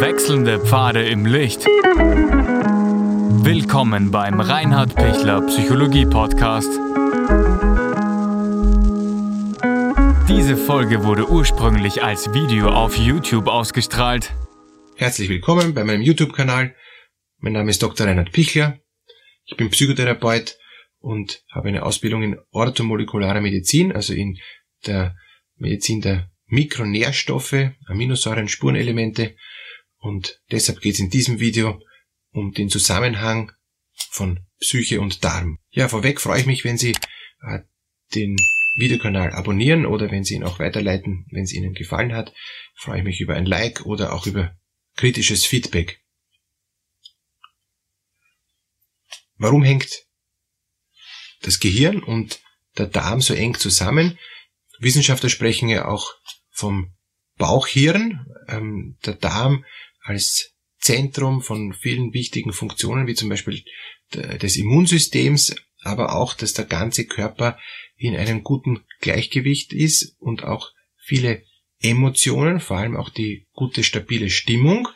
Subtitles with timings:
[0.00, 1.66] Wechselnde Pfade im Licht.
[3.44, 6.70] Willkommen beim Reinhard Pichler Psychologie Podcast.
[10.26, 14.32] Diese Folge wurde ursprünglich als Video auf YouTube ausgestrahlt.
[14.96, 16.74] Herzlich willkommen bei meinem YouTube-Kanal.
[17.36, 18.06] Mein Name ist Dr.
[18.06, 18.78] Reinhard Pichler.
[19.44, 20.56] Ich bin Psychotherapeut
[21.00, 24.38] und habe eine Ausbildung in orthomolekularer Medizin, also in
[24.86, 25.14] der
[25.56, 29.36] Medizin der Mikronährstoffe, Aminosäuren, Spurenelemente
[30.00, 31.80] und deshalb geht es in diesem Video
[32.32, 33.52] um den Zusammenhang
[34.10, 35.58] von Psyche und Darm.
[35.70, 36.96] Ja, vorweg freue ich mich, wenn Sie
[37.42, 37.60] äh,
[38.14, 38.36] den
[38.76, 42.32] Videokanal abonnieren oder wenn Sie ihn auch weiterleiten, wenn es Ihnen gefallen hat.
[42.74, 44.56] Freue ich mich über ein Like oder auch über
[44.96, 46.00] kritisches Feedback.
[49.36, 50.06] Warum hängt
[51.42, 52.40] das Gehirn und
[52.76, 54.18] der Darm so eng zusammen?
[54.78, 56.14] Wissenschaftler sprechen ja auch
[56.50, 56.94] vom
[57.36, 58.26] Bauchhirn.
[58.48, 59.64] Ähm, der Darm
[60.10, 63.62] als Zentrum von vielen wichtigen Funktionen, wie zum Beispiel
[64.12, 67.58] des Immunsystems, aber auch, dass der ganze Körper
[67.96, 71.44] in einem guten Gleichgewicht ist und auch viele
[71.80, 74.88] Emotionen, vor allem auch die gute stabile Stimmung,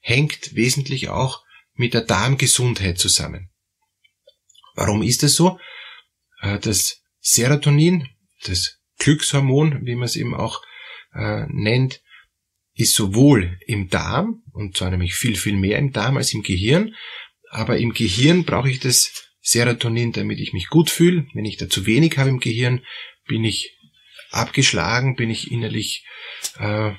[0.00, 1.42] hängt wesentlich auch
[1.74, 3.50] mit der Darmgesundheit zusammen.
[4.74, 5.58] Warum ist das so?
[6.40, 8.08] Äh, das Serotonin,
[8.44, 10.62] das Glückshormon, wie man es eben auch
[11.12, 12.00] äh, nennt,
[12.80, 16.94] ist sowohl im Darm, und zwar nämlich viel, viel mehr im Darm als im Gehirn,
[17.50, 21.26] aber im Gehirn brauche ich das Serotonin, damit ich mich gut fühle.
[21.34, 22.84] Wenn ich da zu wenig habe im Gehirn,
[23.26, 23.76] bin ich
[24.30, 26.04] abgeschlagen, bin ich innerlich
[26.58, 26.92] äh,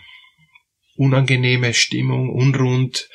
[0.95, 3.09] unangenehme Stimmung, unrund,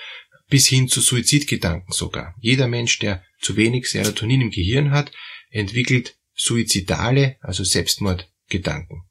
[0.49, 2.35] bis hin zu Suizidgedanken sogar.
[2.41, 5.13] Jeder Mensch, der zu wenig Serotonin im Gehirn hat,
[5.51, 9.03] entwickelt suizidale, also Selbstmordgedanken.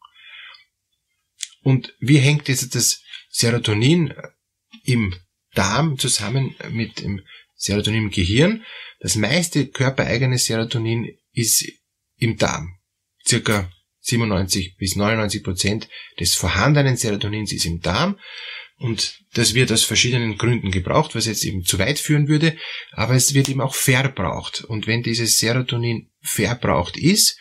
[1.61, 3.01] Und wie hängt jetzt das
[3.37, 4.13] Serotonin
[4.85, 5.13] im
[5.53, 7.21] Darm zusammen mit dem
[7.53, 8.63] Serotonin im Gehirn.
[9.01, 11.65] Das meiste körpereigene Serotonin ist
[12.15, 12.77] im Darm.
[13.27, 18.17] Circa 97 bis 99 Prozent des vorhandenen Serotonins ist im Darm.
[18.77, 22.57] Und das wird aus verschiedenen Gründen gebraucht, was jetzt eben zu weit führen würde.
[22.91, 24.63] Aber es wird eben auch verbraucht.
[24.63, 27.37] Und wenn dieses Serotonin verbraucht ist,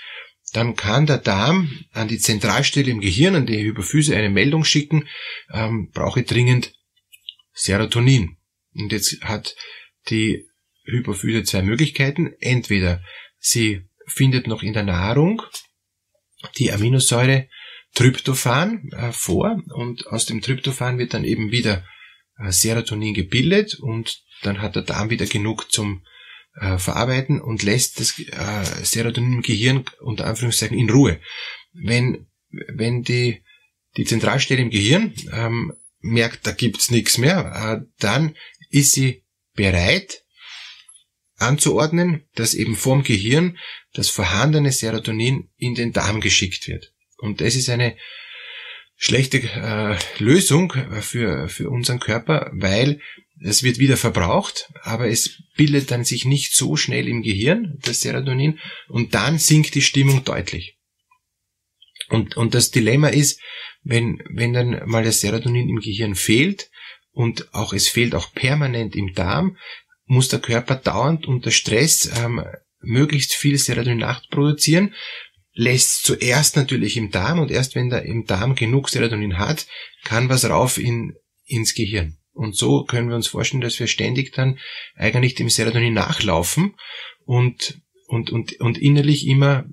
[0.54, 5.08] dann kann der Darm an die Zentralstelle im Gehirn, an die Hypophyse eine Meldung schicken,
[5.52, 6.72] ähm, brauche dringend
[7.52, 8.36] Serotonin.
[8.74, 9.56] Und jetzt hat
[10.08, 10.46] die
[10.84, 12.32] Hypophyse zwei Möglichkeiten.
[12.40, 13.02] Entweder
[13.38, 15.42] sie findet noch in der Nahrung
[16.56, 17.48] die Aminosäure
[17.94, 21.84] Tryptophan äh, vor und aus dem Tryptophan wird dann eben wieder
[22.38, 26.04] äh, Serotonin gebildet und dann hat der Darm wieder genug zum
[26.60, 31.20] äh, verarbeiten und lässt das äh, Serotonin im Gehirn unter Anführungszeichen in Ruhe.
[31.72, 33.42] Wenn, wenn die,
[33.96, 38.36] die Zentralstelle im Gehirn ähm, merkt, da gibt's nichts mehr, äh, dann
[38.70, 40.24] ist sie bereit
[41.36, 43.58] anzuordnen, dass eben vom Gehirn
[43.92, 46.92] das vorhandene Serotonin in den Darm geschickt wird.
[47.18, 47.96] Und das ist eine
[48.96, 53.00] schlechte äh, Lösung für, für unseren Körper, weil
[53.40, 58.00] es wird wieder verbraucht, aber es bildet dann sich nicht so schnell im Gehirn, das
[58.00, 60.78] Serotonin, und dann sinkt die Stimmung deutlich.
[62.08, 63.40] Und, und das Dilemma ist,
[63.82, 66.70] wenn, wenn dann mal das Serotonin im Gehirn fehlt
[67.12, 69.56] und auch es fehlt auch permanent im Darm,
[70.06, 72.44] muss der Körper dauernd unter Stress ähm,
[72.80, 74.94] möglichst viel Serotonin nachproduzieren,
[75.54, 79.66] lässt zuerst natürlich im Darm und erst wenn der im Darm genug Serotonin hat,
[80.04, 81.14] kann was rauf in,
[81.46, 82.18] ins Gehirn.
[82.34, 84.58] Und so können wir uns vorstellen, dass wir ständig dann
[84.96, 86.74] eigentlich dem Serotonin nachlaufen
[87.24, 89.64] und, und, und, und innerlich immer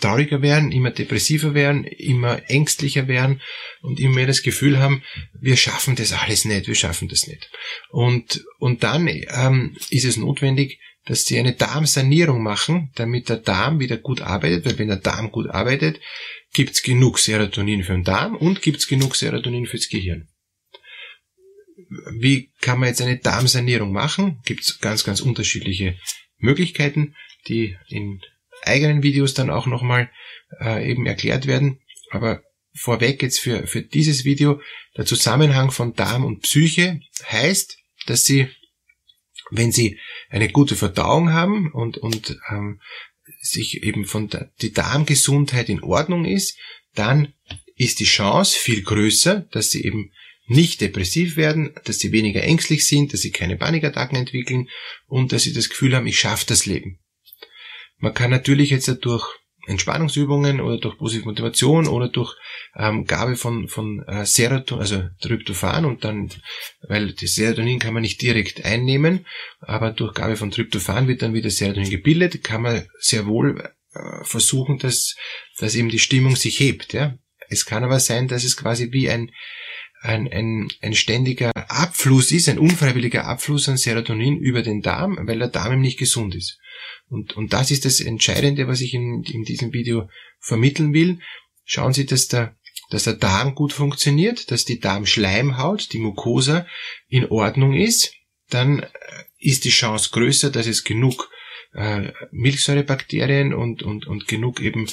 [0.00, 3.40] trauriger werden, immer depressiver werden, immer ängstlicher werden
[3.82, 5.02] und immer mehr das Gefühl haben,
[5.40, 7.50] wir schaffen das alles nicht, wir schaffen das nicht.
[7.90, 13.78] Und, und dann ähm, ist es notwendig, dass sie eine Darmsanierung machen, damit der Darm
[13.78, 16.00] wieder gut arbeitet, weil wenn der Darm gut arbeitet,
[16.52, 20.28] gibt's genug Serotonin für den Darm und gibt's genug Serotonin fürs Gehirn
[21.88, 24.40] wie kann man jetzt eine Darmsanierung machen?
[24.44, 25.96] Gibt es ganz, ganz unterschiedliche
[26.38, 27.14] Möglichkeiten,
[27.48, 28.20] die in
[28.62, 30.10] eigenen Videos dann auch nochmal
[30.60, 31.80] äh, eben erklärt werden.
[32.10, 32.42] Aber
[32.74, 34.60] vorweg jetzt für, für dieses Video,
[34.96, 37.00] der Zusammenhang von Darm und Psyche
[37.30, 38.48] heißt, dass Sie,
[39.50, 39.98] wenn Sie
[40.30, 42.80] eine gute Verdauung haben und, und ähm,
[43.40, 46.58] sich eben von der die Darmgesundheit in Ordnung ist,
[46.94, 47.34] dann
[47.76, 50.12] ist die Chance viel größer, dass Sie eben
[50.48, 54.68] nicht depressiv werden, dass sie weniger ängstlich sind, dass sie keine Panikattacken entwickeln
[55.06, 56.98] und dass sie das Gefühl haben, ich schaffe das Leben.
[57.98, 59.26] Man kann natürlich jetzt durch
[59.66, 62.34] Entspannungsübungen oder durch positive Motivation oder durch
[62.74, 66.30] ähm, Gabe von, von äh, Serotonin, also Tryptophan und dann,
[66.88, 69.26] weil das Serotonin kann man nicht direkt einnehmen,
[69.60, 73.60] aber durch Gabe von Tryptophan wird dann wieder Serotonin gebildet, kann man sehr wohl
[73.92, 75.16] äh, versuchen, dass,
[75.58, 76.94] dass eben die Stimmung sich hebt.
[76.94, 77.18] Ja?
[77.48, 79.30] Es kann aber sein, dass es quasi wie ein,
[80.00, 85.38] ein, ein, ein ständiger Abfluss ist, ein unfreiwilliger Abfluss an Serotonin über den Darm, weil
[85.38, 86.58] der Darm eben nicht gesund ist.
[87.08, 90.08] Und, und das ist das Entscheidende, was ich in, in diesem Video
[90.40, 91.18] vermitteln will.
[91.64, 92.56] Schauen Sie, dass der,
[92.90, 96.66] dass der Darm gut funktioniert, dass die Darmschleimhaut, die Mucosa
[97.08, 98.12] in Ordnung ist.
[98.50, 98.88] Dann äh,
[99.38, 101.30] ist die Chance größer, dass es genug
[101.74, 104.86] äh, Milchsäurebakterien und, und, und genug eben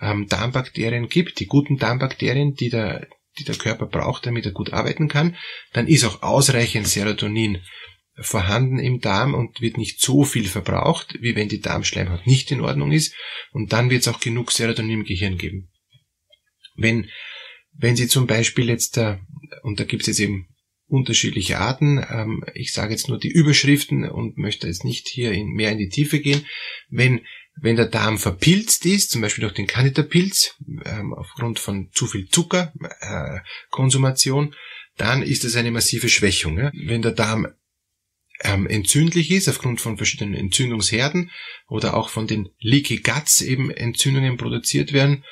[0.00, 3.08] ähm, Darmbakterien gibt, die guten Darmbakterien, die der,
[3.38, 5.36] die der Körper braucht, damit er gut arbeiten kann.
[5.72, 7.62] Dann ist auch ausreichend Serotonin
[8.20, 12.60] vorhanden im Darm und wird nicht so viel verbraucht, wie wenn die Darmschleimhaut nicht in
[12.60, 13.14] Ordnung ist.
[13.52, 15.70] Und dann wird es auch genug Serotonin im Gehirn geben.
[16.74, 17.08] Wenn,
[17.72, 19.20] wenn Sie zum Beispiel jetzt, da,
[19.62, 20.48] und da gibt es jetzt eben
[20.86, 25.72] unterschiedliche Arten, ähm, ich sage jetzt nur die Überschriften und möchte jetzt nicht hier mehr
[25.72, 26.46] in die Tiefe gehen,
[26.88, 27.20] wenn
[27.60, 32.28] wenn der Darm verpilzt ist, zum Beispiel durch den Candida-Pilz, ähm, aufgrund von zu viel
[32.28, 34.56] Zuckerkonsumation, äh,
[34.96, 36.58] dann ist das eine massive Schwächung.
[36.58, 36.70] Ja?
[36.74, 37.48] Wenn der Darm
[38.40, 41.30] ähm, entzündlich ist, aufgrund von verschiedenen Entzündungsherden
[41.68, 45.24] oder auch von den Leaky Guts eben Entzündungen produziert werden.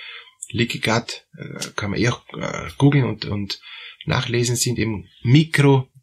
[0.51, 3.61] Leaky Gut äh, kann man eh auch äh, googeln und, und
[4.07, 5.09] nachlesen, sind eben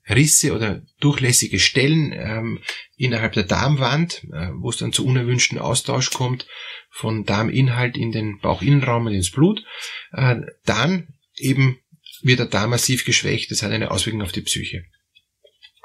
[0.03, 2.59] Mikrorisse oder durchlässige Stellen ähm,
[2.97, 6.47] innerhalb der Darmwand, äh, wo es dann zu unerwünschten Austausch kommt
[6.89, 9.63] von Darminhalt in den Bauchinnenraum und ins Blut.
[10.11, 11.07] Äh, dann
[11.37, 11.79] eben
[12.21, 14.85] wird der Darm massiv geschwächt, das hat eine Auswirkung auf die Psyche.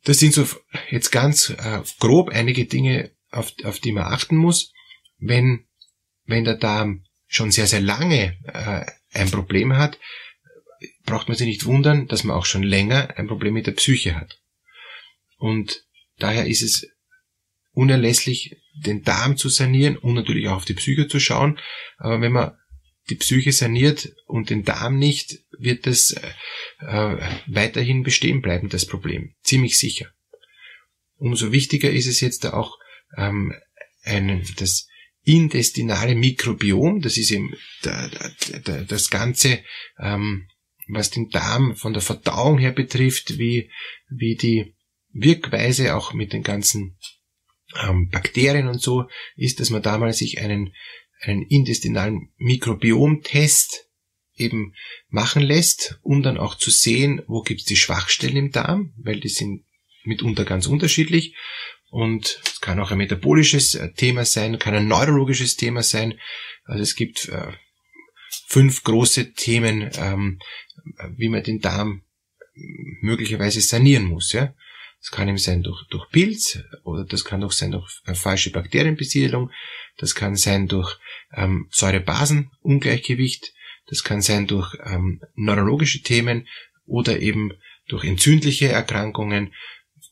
[0.04, 0.46] Das sind so
[0.90, 4.72] jetzt ganz äh, grob einige Dinge, auf, auf die man achten muss.
[5.18, 5.66] Wenn,
[6.24, 9.98] wenn der Darm schon sehr, sehr lange äh, ein Problem hat,
[11.08, 14.14] braucht man sich nicht wundern, dass man auch schon länger ein Problem mit der Psyche
[14.14, 14.40] hat.
[15.38, 15.84] Und
[16.18, 16.86] daher ist es
[17.72, 21.58] unerlässlich, den Darm zu sanieren und natürlich auch auf die Psyche zu schauen.
[21.96, 22.56] Aber wenn man
[23.08, 26.10] die Psyche saniert und den Darm nicht, wird das
[26.80, 27.16] äh,
[27.46, 29.34] weiterhin bestehen bleiben, das Problem.
[29.42, 30.12] Ziemlich sicher.
[31.16, 32.76] Umso wichtiger ist es jetzt auch,
[33.16, 33.54] ähm,
[34.02, 34.86] ein, das
[35.22, 38.08] intestinale Mikrobiom, das ist eben da,
[38.64, 39.62] da, das Ganze,
[39.98, 40.48] ähm,
[40.88, 43.70] was den Darm von der Verdauung her betrifft, wie,
[44.08, 44.74] wie die
[45.12, 46.98] Wirkweise auch mit den ganzen
[47.82, 50.72] ähm, Bakterien und so, ist, dass man da mal sich einen
[51.20, 53.86] einen intestinalen Mikrobiomtest
[54.34, 54.74] eben
[55.08, 59.20] machen lässt, um dann auch zu sehen, wo gibt es die Schwachstellen im Darm, weil
[59.20, 59.64] die sind
[60.04, 61.34] mitunter ganz unterschiedlich.
[61.90, 66.20] Und es kann auch ein metabolisches äh, Thema sein, kann ein neurologisches Thema sein.
[66.64, 67.52] Also es gibt äh,
[68.46, 70.38] fünf große Themen, ähm,
[71.16, 72.02] wie man den Darm
[73.00, 74.32] möglicherweise sanieren muss.
[74.32, 74.54] Ja?
[75.00, 78.50] Das kann eben sein durch, durch Pilz oder das kann auch sein durch äh, falsche
[78.50, 79.50] Bakterienbesiedelung.
[79.96, 80.98] Das kann sein durch
[81.32, 83.52] ähm, Säure-Basen-Ungleichgewicht.
[83.86, 86.46] Das kann sein durch ähm, neurologische Themen
[86.84, 87.52] oder eben
[87.86, 89.54] durch entzündliche Erkrankungen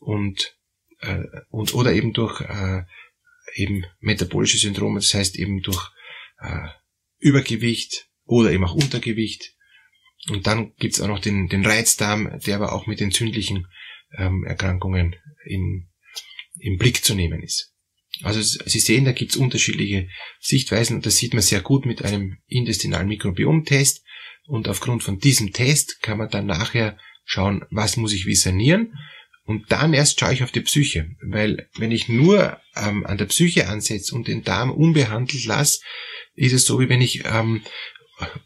[0.01, 0.57] und,
[1.01, 2.85] äh, und oder eben durch äh,
[3.55, 5.91] eben metabolische Syndrome, das heißt eben durch
[6.39, 6.69] äh,
[7.19, 9.55] Übergewicht oder eben auch Untergewicht.
[10.29, 13.67] Und dann gibt's auch noch den, den Reizdarm, der aber auch mit entzündlichen
[14.17, 15.89] ähm, Erkrankungen in,
[16.59, 17.73] im Blick zu nehmen ist.
[18.23, 20.09] Also Sie sehen, da gibt's unterschiedliche
[20.41, 24.05] Sichtweisen und das sieht man sehr gut mit einem intestinalen Mikrobiom-Test.
[24.47, 28.95] Und aufgrund von diesem Test kann man dann nachher schauen, was muss ich wie sanieren.
[29.45, 31.11] Und dann erst schaue ich auf die Psyche.
[31.21, 35.81] Weil wenn ich nur ähm, an der Psyche ansetze und den Darm unbehandelt lasse,
[36.37, 37.63] ist es so, wie wenn ich ähm,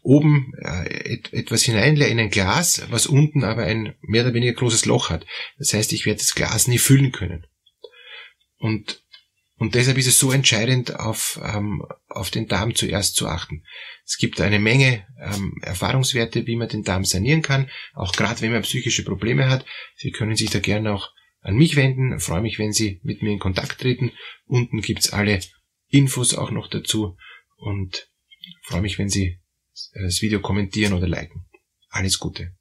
[0.01, 4.53] oben äh, et etwas hineinleere in ein Glas, was unten aber ein mehr oder weniger
[4.53, 5.25] großes Loch hat.
[5.57, 7.45] Das heißt, ich werde das Glas nie füllen können.
[8.57, 9.01] Und
[9.61, 13.63] und deshalb ist es so entscheidend, auf, ähm, auf den Darm zuerst zu achten.
[14.03, 18.53] Es gibt eine Menge ähm, Erfahrungswerte, wie man den Darm sanieren kann, auch gerade wenn
[18.53, 19.63] man psychische Probleme hat.
[19.95, 22.19] Sie können sich da gerne auch an mich wenden.
[22.19, 24.11] Freue mich, wenn Sie mit mir in Kontakt treten.
[24.45, 25.39] Unten gibt's alle
[25.89, 27.15] Infos auch noch dazu
[27.61, 28.09] und
[28.63, 29.39] freue mich, wenn Sie
[29.93, 31.45] das Video kommentieren oder liken.
[31.89, 32.53] Alles Gute.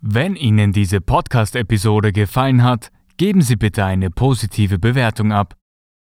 [0.00, 5.56] Wenn Ihnen diese Podcast-Episode gefallen hat, geben Sie bitte eine positive Bewertung ab.